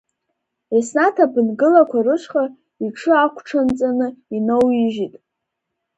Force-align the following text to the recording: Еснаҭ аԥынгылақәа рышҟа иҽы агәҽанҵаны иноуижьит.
Еснаҭ 0.77 1.15
аԥынгылақәа 1.25 1.99
рышҟа 2.05 2.43
иҽы 2.85 3.13
агәҽанҵаны 3.23 4.07
иноуижьит. 4.35 5.15